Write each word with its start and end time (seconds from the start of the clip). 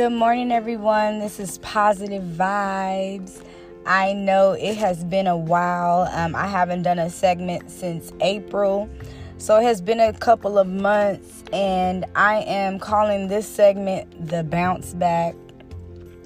Good 0.00 0.12
morning, 0.12 0.50
everyone. 0.50 1.18
This 1.18 1.38
is 1.38 1.58
Positive 1.58 2.22
Vibes. 2.22 3.44
I 3.84 4.14
know 4.14 4.52
it 4.52 4.78
has 4.78 5.04
been 5.04 5.26
a 5.26 5.36
while. 5.36 6.08
Um, 6.12 6.34
I 6.34 6.46
haven't 6.46 6.84
done 6.84 6.98
a 6.98 7.10
segment 7.10 7.70
since 7.70 8.10
April. 8.22 8.88
So 9.36 9.58
it 9.58 9.64
has 9.64 9.82
been 9.82 10.00
a 10.00 10.14
couple 10.14 10.58
of 10.58 10.66
months, 10.66 11.44
and 11.52 12.06
I 12.14 12.36
am 12.44 12.78
calling 12.78 13.28
this 13.28 13.46
segment 13.46 14.26
the 14.26 14.42
bounce 14.42 14.94
back. 14.94 15.34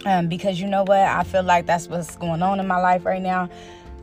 Um, 0.07 0.29
because 0.29 0.61
you 0.61 0.68
know 0.68 0.85
what? 0.85 1.00
I 1.00 1.25
feel 1.25 1.43
like 1.43 1.67
that's 1.67 1.89
what's 1.89 2.14
going 2.14 2.45
on 2.45 2.61
in 2.61 2.68
my 2.68 2.79
life 2.79 3.04
right 3.04 3.21
now. 3.21 3.50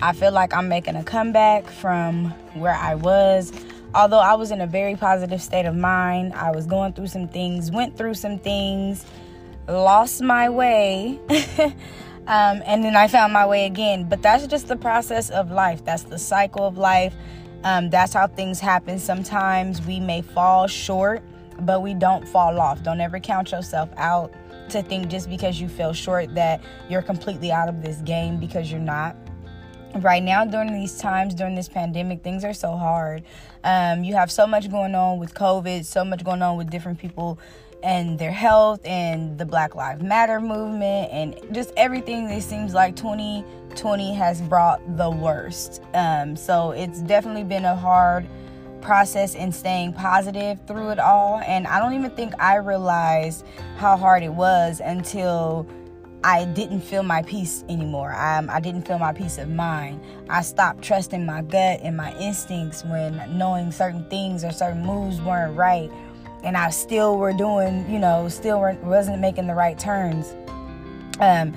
I 0.01 0.11
feel 0.11 0.33
like 0.33 0.54
I'm 0.54 0.68
making 0.68 0.97
a 0.97 1.04
comeback 1.06 1.65
from 1.69 2.32
where 2.56 2.75
I 2.75 2.96
was 2.96 3.54
although 3.93 4.19
I 4.19 4.36
was 4.36 4.51
in 4.51 4.61
a 4.61 4.68
very 4.68 4.96
positive 4.96 5.42
state 5.42 5.65
of 5.65 5.75
mind, 5.75 6.33
I 6.33 6.51
was 6.51 6.65
going 6.65 6.93
through 6.93 7.07
some 7.07 7.28
things, 7.28 7.71
went 7.71 7.97
through 7.97 8.14
some 8.14 8.39
things, 8.39 9.06
lost 9.68 10.21
my 10.21 10.50
way, 10.50 11.20
um, 12.28 12.61
and 12.65 12.83
then 12.83 12.96
I 12.96 13.07
found 13.07 13.33
my 13.33 13.46
way 13.46 13.65
again. 13.65 14.07
But 14.07 14.21
that's 14.21 14.47
just 14.47 14.68
the 14.68 14.75
process 14.75 15.29
of 15.29 15.51
life, 15.51 15.84
that's 15.84 16.04
the 16.04 16.20
cycle 16.20 16.65
of 16.65 16.78
life. 16.78 17.14
Um, 17.64 17.89
that's 17.89 18.14
how 18.14 18.28
things 18.28 18.60
happen. 18.60 18.97
Sometimes 18.97 19.86
we 19.86 20.00
may 20.00 20.21
fall 20.21 20.68
short, 20.68 21.21
but 21.60 21.82
we 21.82 21.93
don't 21.93 22.28
fall 22.28 22.60
off. 22.60 22.82
Don't 22.82 23.00
ever 23.01 23.20
count 23.20 23.51
yourself 23.51 23.89
out 23.97 24.34
to 24.70 24.82
think 24.82 25.10
just 25.10 25.29
because 25.29 25.62
you 25.62 25.68
fell 25.68 25.93
short 25.93 26.34
that 26.34 26.62
you're 26.89 27.01
completely 27.01 27.51
out 27.51 27.70
of 27.70 27.82
this 27.82 27.98
game 28.01 28.39
because 28.39 28.71
you're 28.71 28.79
not 28.79 29.15
right 29.95 30.23
now 30.23 30.45
during 30.45 30.73
these 30.73 30.97
times 30.97 31.33
during 31.33 31.55
this 31.55 31.68
pandemic 31.68 32.23
things 32.23 32.44
are 32.44 32.53
so 32.53 32.75
hard. 32.75 33.23
Um, 33.63 34.03
you 34.03 34.16
have 34.16 34.31
so 34.31 34.47
much 34.47 34.69
going 34.72 34.95
on 34.95 35.19
with 35.19 35.33
covid 35.33 35.86
so 35.86 36.03
much 36.03 36.23
going 36.23 36.41
on 36.41 36.58
with 36.58 36.69
different 36.69 36.97
people 37.00 37.39
and 37.83 38.17
their 38.19 38.31
health 38.31 38.80
and 38.86 39.38
the 39.38 39.45
black 39.45 39.75
lives 39.75 40.02
matter 40.03 40.39
movement 40.39 41.11
and 41.11 41.36
just 41.53 41.72
everything 41.78 42.30
it 42.30 42.44
seems 42.44 42.73
like 42.73 42.95
2020 42.95 44.14
has 44.14 44.42
brought 44.42 44.81
the 44.98 45.09
worst. 45.09 45.81
Um, 45.94 46.36
so 46.36 46.72
it's 46.72 47.02
definitely 47.02 47.44
been 47.44 47.66
a 47.66 47.76
hard 47.76 48.28
process 48.81 49.36
in 49.36 49.52
staying 49.52 49.94
positive 49.94 50.59
through 50.66 50.89
it 50.89 51.00
all. 51.00 51.39
And 51.45 51.67
i 51.67 51.80
don't 51.80 51.94
even 51.94 52.11
think 52.11 52.33
i 52.39 52.55
realized 52.55 53.45
how 53.78 53.95
hard 53.98 54.23
it 54.23 54.33
was 54.33 54.80
until 54.80 55.67
I 56.23 56.45
didn't 56.45 56.81
feel 56.81 57.02
my 57.02 57.23
peace 57.23 57.64
anymore. 57.67 58.14
Um, 58.16 58.50
I 58.50 58.59
didn't 58.59 58.83
feel 58.83 59.00
my 59.00 59.11
peace 59.11 59.39
of 59.39 59.50
mind. 59.50 60.00
I 60.30 60.44
stopped 60.44 60.83
trusting 60.83 61.25
my 61.25 61.41
gut 61.41 61.80
and 61.81 61.97
my 61.97 62.16
instincts 62.19 62.83
when 62.86 63.38
knowing 63.38 63.72
certain 63.72 64.08
things 64.09 64.44
or 64.44 64.52
certain 64.52 64.86
moves 64.86 65.19
weren't 65.19 65.58
right. 65.58 65.89
And 66.44 66.55
I 66.55 66.69
still 66.69 67.17
were 67.17 67.33
doing, 67.33 67.89
you 67.92 67.97
know, 67.97 68.27
still 68.30 68.59
wasn't 68.83 69.19
making 69.19 69.47
the 69.47 69.55
right 69.55 69.77
turns. 69.80 70.36
Um, 71.19 71.55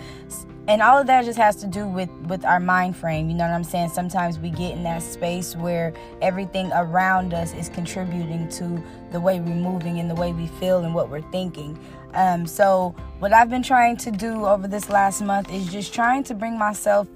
and 0.66 0.80
all 0.80 0.98
of 0.98 1.06
that 1.06 1.24
just 1.24 1.38
has 1.38 1.56
to 1.56 1.66
do 1.66 1.86
with 1.86 2.08
with 2.26 2.44
our 2.44 2.60
mind 2.60 2.96
frame 2.96 3.28
you 3.28 3.34
know 3.34 3.44
what 3.44 3.54
i'm 3.54 3.64
saying 3.64 3.88
sometimes 3.88 4.38
we 4.38 4.50
get 4.50 4.72
in 4.72 4.82
that 4.82 5.02
space 5.02 5.54
where 5.56 5.92
everything 6.22 6.70
around 6.72 7.34
us 7.34 7.52
is 7.54 7.68
contributing 7.68 8.48
to 8.48 8.82
the 9.12 9.20
way 9.20 9.40
we're 9.40 9.54
moving 9.54 9.98
and 10.00 10.10
the 10.10 10.14
way 10.14 10.32
we 10.32 10.46
feel 10.46 10.84
and 10.84 10.94
what 10.94 11.10
we're 11.10 11.30
thinking 11.30 11.78
um, 12.14 12.46
so, 12.46 12.94
what 13.18 13.32
I've 13.32 13.50
been 13.50 13.62
trying 13.62 13.96
to 13.98 14.10
do 14.12 14.46
over 14.46 14.68
this 14.68 14.88
last 14.88 15.20
month 15.20 15.50
is 15.50 15.66
just 15.66 15.92
trying 15.92 16.22
to 16.24 16.34
bring 16.34 16.56
myself 16.56 17.08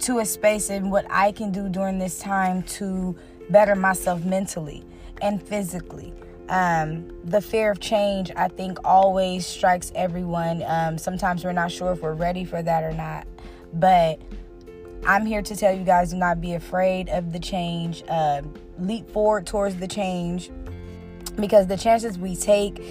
to 0.00 0.20
a 0.20 0.24
space 0.24 0.70
and 0.70 0.90
what 0.90 1.04
I 1.10 1.32
can 1.32 1.52
do 1.52 1.68
during 1.68 1.98
this 1.98 2.18
time 2.18 2.62
to 2.62 3.14
better 3.50 3.74
myself 3.74 4.24
mentally 4.24 4.84
and 5.20 5.42
physically. 5.42 6.14
Um, 6.48 7.12
the 7.24 7.40
fear 7.40 7.70
of 7.70 7.80
change, 7.80 8.30
I 8.36 8.48
think, 8.48 8.78
always 8.84 9.46
strikes 9.46 9.92
everyone. 9.94 10.62
Um, 10.66 10.98
sometimes 10.98 11.44
we're 11.44 11.52
not 11.52 11.70
sure 11.70 11.92
if 11.92 12.02
we're 12.02 12.14
ready 12.14 12.44
for 12.44 12.62
that 12.62 12.84
or 12.84 12.92
not. 12.92 13.26
But 13.72 14.20
I'm 15.06 15.26
here 15.26 15.42
to 15.42 15.56
tell 15.56 15.74
you 15.74 15.84
guys 15.84 16.10
do 16.10 16.16
not 16.16 16.40
be 16.40 16.54
afraid 16.54 17.08
of 17.10 17.32
the 17.32 17.38
change. 17.38 18.02
Uh, 18.08 18.42
leap 18.78 19.10
forward 19.10 19.46
towards 19.46 19.76
the 19.76 19.88
change 19.88 20.50
because 21.36 21.66
the 21.66 21.76
chances 21.76 22.18
we 22.18 22.34
take 22.34 22.82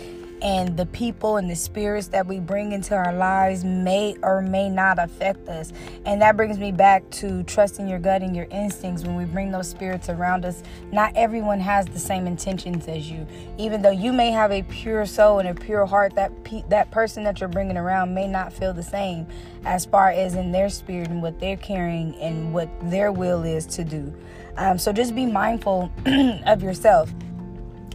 and 0.42 0.78
the 0.78 0.86
people 0.88 1.38
and 1.38 1.50
the 1.50 1.56
spirits 1.56 2.08
that 2.08 2.28
we 2.28 2.40
bring 2.40 2.72
into 2.72 2.96
our 2.96 3.14
lives 3.14 3.64
may 3.64 4.16
or 4.22 4.42
may 4.42 4.70
not 4.70 5.00
affect 5.00 5.48
us. 5.50 5.74
And 6.06 6.22
that 6.22 6.38
brings 6.38 6.60
me 6.60 6.72
back 6.72 7.10
to 7.12 7.44
trusting 7.44 7.88
your 7.88 8.00
gut 8.00 8.22
and 8.22 8.36
your 8.36 8.48
instincts 8.52 9.04
when 9.04 9.16
we 9.16 9.26
bring 9.26 9.52
those 9.52 9.68
spirits 9.70 10.10
around 10.10 10.46
us. 10.46 10.62
Not 10.92 11.14
everyone 11.16 11.60
has 11.60 11.86
the 11.88 12.00
same 12.00 12.28
intentions 12.28 12.88
as 12.88 13.10
you. 13.10 13.26
Even 13.58 13.82
though 13.82 13.90
you 13.92 14.14
may 14.14 14.32
have 14.32 14.52
a 14.52 14.64
pure 14.64 15.06
soul 15.06 15.40
and 15.40 15.50
a 15.50 15.56
pure 15.56 15.86
heart, 15.86 16.16
that 16.16 16.44
pe- 16.44 16.64
that 16.70 16.92
person 16.92 17.24
that 17.24 17.40
you're 17.40 17.50
bringing 17.50 17.78
around 17.78 18.14
may 18.14 18.28
not 18.28 18.54
feel 18.54 18.74
the 18.74 18.84
same 18.84 19.28
as 19.66 19.86
far 19.86 20.10
as 20.10 20.36
in 20.36 20.52
their 20.52 20.70
spirit 20.70 21.10
and 21.10 21.22
what 21.22 21.40
they're 21.40 21.58
carrying 21.58 22.16
and 22.16 22.54
what 22.54 22.70
their 22.90 23.12
will 23.12 23.44
is 23.44 23.66
to 23.66 23.84
do. 23.84 24.14
Um, 24.56 24.78
so 24.78 24.92
just 24.92 25.14
be 25.16 25.26
mindful 25.26 25.92
of 26.46 26.64
yourself 26.64 27.12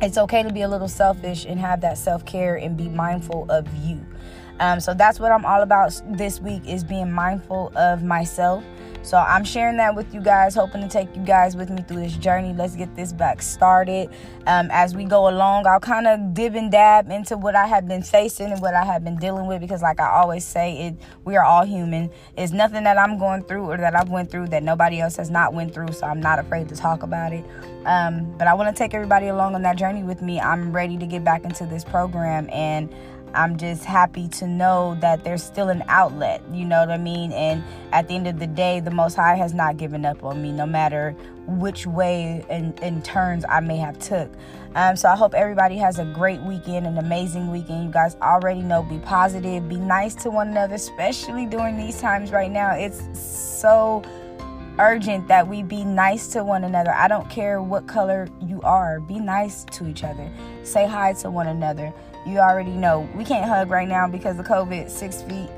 it's 0.02 0.18
okay 0.18 0.42
to 0.42 0.52
be 0.52 0.62
a 0.62 0.68
little 0.68 0.88
selfish 0.88 1.44
and 1.44 1.60
have 1.60 1.80
that 1.80 1.96
self-care 1.96 2.56
and 2.56 2.76
be 2.76 2.88
mindful 2.88 3.46
of 3.48 3.66
you. 3.76 4.04
Um, 4.58 4.80
so 4.80 4.94
that's 4.94 5.18
what 5.18 5.32
i'm 5.32 5.44
all 5.44 5.62
about 5.62 6.00
this 6.06 6.40
week 6.40 6.68
is 6.68 6.84
being 6.84 7.10
mindful 7.10 7.72
of 7.74 8.02
myself 8.02 8.62
so 9.02 9.18
I'm 9.18 9.44
sharing 9.44 9.76
that 9.78 9.94
with 9.96 10.14
you 10.14 10.20
guys, 10.20 10.54
hoping 10.54 10.80
to 10.80 10.88
take 10.88 11.14
you 11.16 11.22
guys 11.22 11.56
with 11.56 11.70
me 11.70 11.82
through 11.82 12.00
this 12.00 12.16
journey. 12.16 12.54
Let's 12.54 12.76
get 12.76 12.94
this 12.94 13.12
back 13.12 13.42
started. 13.42 14.10
Um, 14.46 14.68
as 14.70 14.94
we 14.94 15.04
go 15.04 15.28
along, 15.28 15.66
I'll 15.66 15.80
kind 15.80 16.06
of 16.06 16.34
dib 16.34 16.54
and 16.54 16.70
dab 16.70 17.10
into 17.10 17.36
what 17.36 17.56
I 17.56 17.66
have 17.66 17.88
been 17.88 18.02
facing 18.02 18.52
and 18.52 18.60
what 18.62 18.74
I 18.74 18.84
have 18.84 19.02
been 19.02 19.16
dealing 19.16 19.46
with 19.46 19.60
because, 19.60 19.82
like 19.82 20.00
I 20.00 20.08
always 20.08 20.44
say, 20.44 20.86
it 20.86 20.94
we 21.24 21.36
are 21.36 21.44
all 21.44 21.64
human. 21.64 22.10
It's 22.36 22.52
nothing 22.52 22.84
that 22.84 22.96
I'm 22.96 23.18
going 23.18 23.42
through 23.42 23.70
or 23.70 23.76
that 23.76 23.96
I've 23.96 24.08
went 24.08 24.30
through 24.30 24.48
that 24.48 24.62
nobody 24.62 25.00
else 25.00 25.16
has 25.16 25.30
not 25.30 25.52
went 25.52 25.74
through. 25.74 25.92
So 25.92 26.06
I'm 26.06 26.20
not 26.20 26.38
afraid 26.38 26.68
to 26.68 26.76
talk 26.76 27.02
about 27.02 27.32
it. 27.32 27.44
Um, 27.84 28.36
but 28.38 28.46
I 28.46 28.54
want 28.54 28.74
to 28.74 28.78
take 28.78 28.94
everybody 28.94 29.26
along 29.26 29.56
on 29.56 29.62
that 29.62 29.76
journey 29.76 30.04
with 30.04 30.22
me. 30.22 30.40
I'm 30.40 30.72
ready 30.72 30.96
to 30.98 31.06
get 31.06 31.24
back 31.24 31.44
into 31.44 31.66
this 31.66 31.82
program 31.84 32.48
and 32.50 32.92
I'm 33.34 33.56
just 33.56 33.84
happy 33.84 34.28
to 34.28 34.46
know 34.46 34.96
that 35.00 35.24
there's 35.24 35.42
still 35.42 35.68
an 35.68 35.82
outlet, 35.88 36.42
you 36.52 36.64
know 36.64 36.80
what 36.80 36.90
I 36.90 36.98
mean? 36.98 37.32
And 37.32 37.64
at 37.92 38.08
the 38.08 38.14
end 38.14 38.26
of 38.26 38.38
the 38.38 38.46
day, 38.46 38.80
the 38.80 38.90
Most 38.90 39.14
High 39.14 39.36
has 39.36 39.54
not 39.54 39.76
given 39.76 40.04
up 40.04 40.22
on 40.22 40.42
me, 40.42 40.52
no 40.52 40.66
matter 40.66 41.16
which 41.46 41.86
way 41.86 42.44
and, 42.50 42.78
and 42.80 43.04
turns 43.04 43.44
I 43.48 43.60
may 43.60 43.78
have 43.78 43.98
took. 43.98 44.30
Um, 44.74 44.96
so 44.96 45.08
I 45.08 45.16
hope 45.16 45.34
everybody 45.34 45.76
has 45.76 45.98
a 45.98 46.04
great 46.04 46.40
weekend, 46.40 46.86
an 46.86 46.98
amazing 46.98 47.50
weekend. 47.50 47.84
You 47.84 47.90
guys 47.90 48.16
already 48.16 48.62
know, 48.62 48.82
be 48.82 48.98
positive, 48.98 49.68
be 49.68 49.76
nice 49.76 50.14
to 50.16 50.30
one 50.30 50.48
another, 50.48 50.74
especially 50.74 51.46
during 51.46 51.76
these 51.76 52.00
times 52.00 52.32
right 52.32 52.50
now. 52.50 52.72
It's 52.74 53.02
so 53.18 54.02
urgent 54.78 55.28
that 55.28 55.46
we 55.46 55.62
be 55.62 55.84
nice 55.84 56.28
to 56.28 56.44
one 56.44 56.64
another. 56.64 56.92
I 56.92 57.08
don't 57.08 57.28
care 57.28 57.62
what 57.62 57.86
color 57.86 58.28
you 58.40 58.60
are, 58.62 59.00
be 59.00 59.18
nice 59.18 59.64
to 59.72 59.86
each 59.86 60.04
other. 60.04 60.30
Say 60.64 60.86
hi 60.86 61.12
to 61.14 61.30
one 61.30 61.46
another 61.46 61.92
you 62.26 62.38
already 62.38 62.72
know 62.72 63.08
we 63.14 63.24
can't 63.24 63.48
hug 63.48 63.70
right 63.70 63.88
now 63.88 64.08
because 64.08 64.38
of 64.38 64.46
COVID, 64.46 64.90
six 64.90 65.22
feet. 65.22 65.50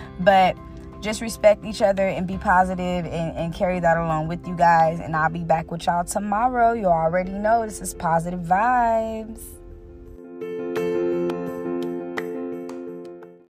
but 0.20 0.56
just 1.00 1.20
respect 1.20 1.64
each 1.64 1.82
other 1.82 2.08
and 2.08 2.26
be 2.26 2.36
positive 2.38 3.04
and, 3.06 3.36
and 3.36 3.54
carry 3.54 3.80
that 3.80 3.96
along 3.96 4.28
with 4.28 4.46
you 4.46 4.56
guys. 4.56 5.00
And 5.00 5.14
I'll 5.14 5.30
be 5.30 5.44
back 5.44 5.70
with 5.70 5.86
y'all 5.86 6.04
tomorrow. 6.04 6.72
You 6.72 6.86
already 6.86 7.32
know 7.32 7.64
this 7.64 7.80
is 7.80 7.94
positive 7.94 8.40
vibes. 8.40 9.57